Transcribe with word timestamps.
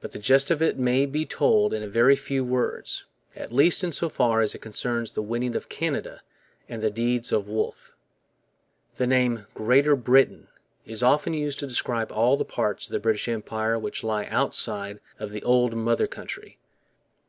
But 0.00 0.12
the 0.12 0.20
gist 0.20 0.52
of 0.52 0.62
it 0.62 0.78
may 0.78 1.04
be 1.04 1.26
told 1.26 1.74
in 1.74 1.82
a 1.82 1.88
very 1.88 2.14
few 2.14 2.44
words, 2.44 3.06
at 3.34 3.50
least 3.52 3.82
in 3.82 3.90
so 3.90 4.08
far 4.08 4.40
as 4.40 4.54
it 4.54 4.60
concerns 4.60 5.10
the 5.10 5.20
winning 5.20 5.56
of 5.56 5.68
Canada 5.68 6.22
and 6.68 6.80
the 6.80 6.92
deeds 6.92 7.32
of 7.32 7.48
Wolfe. 7.48 7.96
The 8.94 9.08
name 9.08 9.48
'Greater 9.52 9.96
Britain' 9.96 10.46
is 10.86 11.02
often 11.02 11.34
used 11.34 11.58
to 11.58 11.66
describe 11.66 12.12
all 12.12 12.36
the 12.36 12.44
parts 12.44 12.86
of 12.86 12.92
the 12.92 13.00
British 13.00 13.26
Empire 13.26 13.76
which 13.76 14.04
lie 14.04 14.26
outside 14.26 15.00
of 15.18 15.32
the 15.32 15.42
old 15.42 15.74
mother 15.74 16.06
country. 16.06 16.56